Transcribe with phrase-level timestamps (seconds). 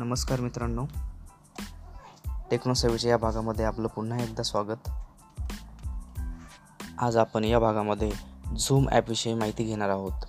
[0.00, 0.84] नमस्कार मित्रांनो.
[2.50, 4.88] टेक्नोसेवेच्या या भागामध्ये आपलं पुन्हा एकदा स्वागत.
[6.98, 8.10] आज आपण या भागामध्ये
[8.58, 10.24] झूम ॲपविषयी माहिती घेणार आहोत.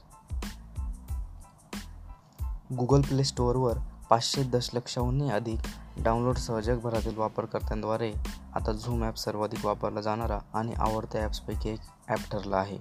[2.78, 3.78] गुगल प्ले स्टोअरवर
[4.10, 5.60] पाचशे दशलक्षाहूनही अधिक
[5.98, 8.14] डाउनलोडसह जगभरातील वापरकर्त्यांद्वारे
[8.56, 12.78] आता झूम ॲप सर्वाधिक वापरला जाणारा आणि आवडत्या ॲप्सपैकी एक ॲप ठरला आहे.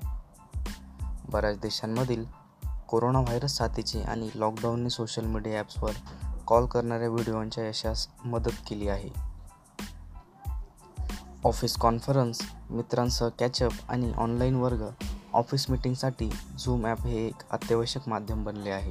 [1.28, 2.24] बऱ्याच देशांमधील
[2.88, 5.92] कोरोना व्हायरस साथीचे आणि लॉकडाऊनने सोशल मीडिया ॲप्सवर
[6.50, 9.08] कॉल करणाऱ्या व्हिडिओंच्या यशास मदत केली आहे.
[11.44, 12.40] ऑफिस कॉन्फरन्स
[12.70, 14.82] मित्रांसह कॅचअप आणि ऑनलाईन वर्ग
[15.32, 18.90] ऑफिस मीटिंगसाठी झूम ॲप हे एक अत्यावश्यक माध्यम बनले आहे.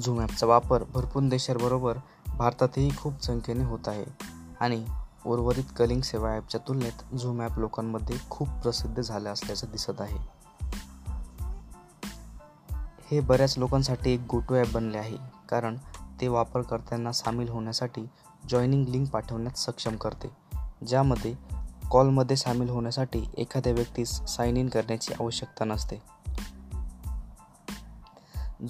[0.00, 1.98] झूम ॲपचा वापर भरपूर देशांबरोबर
[2.38, 4.04] भारतातही खूप संख्येने होत आहे
[4.60, 4.84] आणि
[5.26, 10.35] उर्वरित कलिंग सेवा ॲपच्या तुलनेत झूम ॲप लोकांमध्ये खूप प्रसिद्ध झालं असल्याचं दिसत आहे.
[13.10, 15.16] हे बऱ्याच लोकांसाठी एक गोटो ॲप बनले आहे.
[15.48, 15.76] कारण
[16.20, 18.08] ते वापरकर्त्यांना सामील होण्यासाठी
[18.48, 20.28] जॉईनिंग लिंक पाठवण्यात सक्षम करते.
[20.86, 21.34] ज्यामध्ये
[21.90, 26.02] कॉलमध्ये सामील होण्यासाठी एखाद्या व्यक्तीस साइन इन करण्याची आवश्यकता नसते.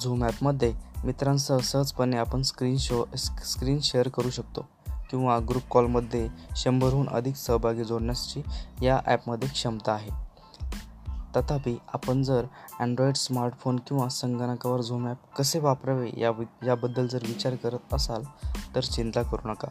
[0.00, 4.68] झूम ॲपमध्ये मित्रांसह सहजपणे आपण स्क्रीन शो स्क्रीन शेअर करू शकतो.
[5.10, 8.42] किंवा ग्रुप कॉलमध्ये शंभरहून अधिक सहभागी जोडण्याची
[8.82, 10.25] या ॲपमध्ये क्षमता आहे.
[11.36, 12.44] तथापि आपण जर
[12.80, 16.30] अँड्रॉइड स्मार्टफोन किंवा संगणकावर झूम ॲप कसे वापरावे या
[16.66, 18.22] याबद्दल जर विचार करत असाल
[18.74, 19.68] तर चिंता करू नका.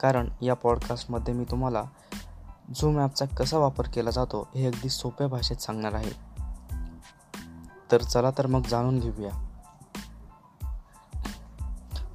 [0.00, 1.84] कारण या पॉडकास्टमध्ये मी तुम्हाला
[2.80, 6.12] झूम ॲपचा कसा वापर केला जातो हे अगदी सोप्या भाषेत सांगणार आहे.
[7.92, 9.48] तर चला तर मग जाणून घेऊया.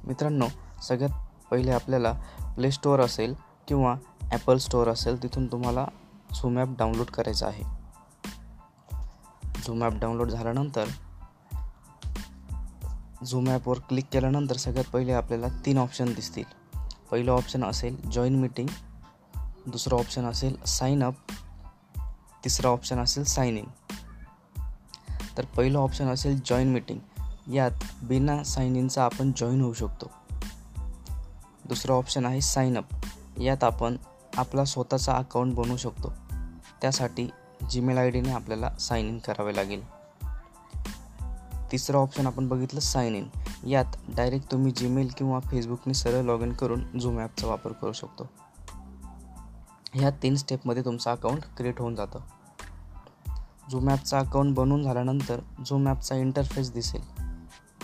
[0.04, 0.46] मित्रांनो
[0.82, 1.10] सगळ्यात
[1.50, 3.34] पहिले आपल्याला प्ले स्टोअर असेल
[3.68, 3.94] किंवा
[4.32, 5.86] ॲपल स्टोअर असेल तिथून तुम्हाला
[6.34, 7.77] झूम ॲप डाउनलोड करायचं आहे.
[9.68, 10.84] झूम ॲप डाउनलोड झाल्यानंतर
[13.26, 16.44] झूम ॲपवर क्लिक केल्यानंतर सगळ्यात पहिले आपल्याला तीन ऑप्शन दिसतील.
[17.10, 18.68] पहिलं ऑप्शन असेल जॉईन मीटिंग
[19.66, 21.14] दुसरं ऑप्शन असेल साईन अप
[22.44, 23.64] तिसरं ऑप्शन असेल साईन इन
[25.36, 26.98] तर पहिलं ऑप्शन असेल जॉईन मीटिंग
[27.52, 30.10] यात बिना साईन इनचा आपण जॉईन होऊ शकतो.
[31.64, 32.84] दुसरं ऑप्शन आहे साईन अप
[33.40, 33.96] यात आपण
[34.36, 36.12] आपला स्वतःचा अकाउंट बनवू शकतो.
[36.80, 37.30] त्यासाठी
[37.66, 39.82] जीमेल आय डीने आपल्याला साइन इन करावे लागेल.
[41.72, 43.26] तिसरं ऑप्शन आपण बघितलं साइन इन
[43.66, 48.28] यात डायरेक्ट तुम्ही जीमेल किंवा फेसबुकने सरळ लॉग इन करून झूम ॲपचा वापर करू शकतो.
[49.94, 52.18] ह्या तीन स्टेपमध्ये तुमचं अकाउंट क्रिएट होऊन जातं.
[53.72, 57.02] झूम ॲपचा अकाउंट बनवून झाल्यानंतर झूम ॲपचा इंटरफेस दिसेल.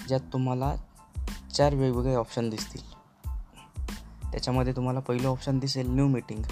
[0.09, 0.75] ज्यात तुम्हाला
[1.55, 2.81] चार वेगवेगळे ऑप्शन दिसतील.
[4.33, 6.43] त्याच्यामध्ये तुम्हाला पहिलं ऑप्शन दिसेल न्यू मीटिंग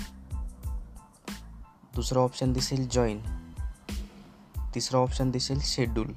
[1.94, 3.20] दुसरा ऑप्शन दिसेल जॉईन
[4.75, 6.12] तिसरा ऑप्शन दिसेल शेड्यूल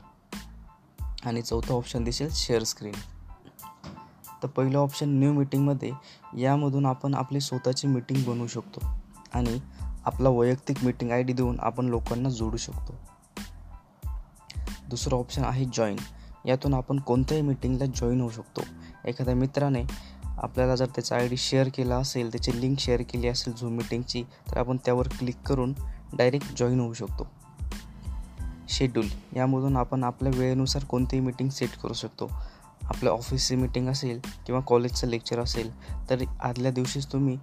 [1.26, 2.94] आणि चौथा ऑप्शन दिसेल शेअर स्क्रीन
[4.44, 5.92] तर पहिलं ऑप्शन न्यू मीटिंगमध्ये
[6.38, 8.82] यामधून आपण आपली स्वतःची मीटिंग बनवू शकतो.
[9.34, 9.60] आणि
[10.06, 12.96] आपला वैयक्तिक मीटिंग आय डी देऊन आपण लोकांना जोडू शकतो.
[14.90, 15.98] दुसरं ऑप्शन आहे जॉईन
[16.46, 18.62] यातून आपण कोणत्याही मीटिंगला जॉईन होऊ शकतो.
[19.06, 19.84] एखाद्या मित्राने
[20.38, 24.24] आपल्याला जर त्याचा आय डी शेअर केला असेल त्याची लिंक शेअर केली असेल झूम मीटिंगची
[24.24, 25.74] तर आपण त्यावर क्लिक करून
[26.14, 27.28] डायरेक्ट जॉईन होऊ शकतो.
[28.70, 29.08] शेड्यूल.
[29.36, 32.32] यामधून आपण आपल्या वेळेनुसार कोणतीही मीटिंग सेट करू शकतो.
[32.84, 35.72] आपल्या ऑफिसची मीटिंग असेल किंवा कॉलेजचं लेक्चर असेल
[36.10, 37.38] तर आदल्या दिवशीच तुम्ही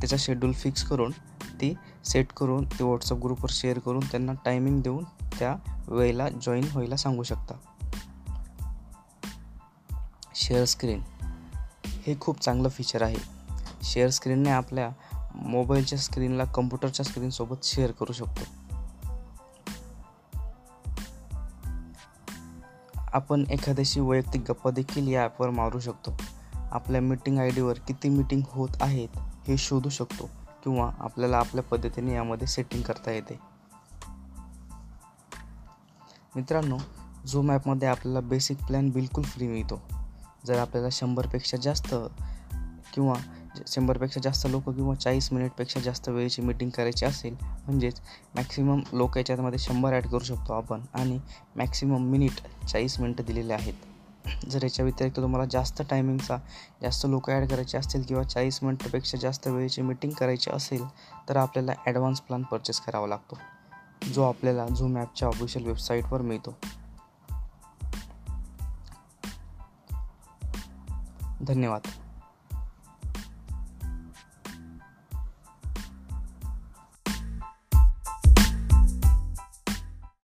[0.00, 1.12] त्याचा शेड्यूल फिक्स करून
[1.60, 1.74] ती
[2.04, 5.04] सेट करून ते व्हॉट्सअप ग्रुपवर शेअर करून त्यांना टायमिंग देऊन
[5.38, 5.56] त्या
[5.88, 7.54] वेळेला जॉईन व्हायला सांगू शकता.
[10.34, 11.00] Share screen.
[12.06, 13.16] हे खूप चांगलं फीचर आहे.
[13.82, 14.90] शेअर स्क्रीनने आपल्या
[15.34, 18.40] मोबाईलच्या स्क्रीनला कम्प्युटरच्या स्क्रीनसोबत शेअर करू शकतो.
[23.12, 26.16] आपण एखाद्याशी वैयक्तिक गप्पा देखील या ॲपवर मारू शकतो.
[26.54, 29.08] आपल्या मीटिंग आय डीवर किती मीटिंग होत आहेत
[29.48, 30.30] हे शोधू शकतो
[30.64, 33.38] किंवा आपल्याला आपल्या पद्धतीने यामध्ये सेटिंग करता येते.
[36.36, 36.78] मित्रांनो
[37.26, 39.99] झूम ॲपमध्ये आपल्याला बेसिक प्लॅन बिलकुल फ्री मिळतो.
[40.46, 41.94] जर आपल्याला शंभरपेक्षा जास्त
[42.94, 43.14] किंवा
[43.66, 47.34] शंभरपेक्षा जास्त लोक किंवा चाळीस मिनिटपेक्षा जास्त वेळेची मीटिंग करायची असेल
[47.66, 48.00] म्हणजेच
[48.34, 51.18] मॅक्सिमम लोक याच्यामध्ये शंभर ॲड करू शकतो आपण आणि
[51.56, 53.74] मॅक्सिमम मिनिट चाळीस मिनटं दिलेले आहेत.
[54.48, 56.36] जर याच्या व्यतिरिक्त तुम्हाला जास्त टायमिंगचा
[56.82, 60.84] जास्त लोक ॲड करायचे असतील किंवा चाळीस मिनटापेक्षा जास्त वेळेची मीटिंग करायची असेल
[61.28, 63.38] तर आपल्याला ॲडव्हान्स प्लॅन परचेस करावा लागतो
[64.14, 66.54] जो आपल्याला झूम ॲपच्या ऑफिशियल वेबसाईटवर मिळतो.
[71.42, 71.86] धन्यवाद.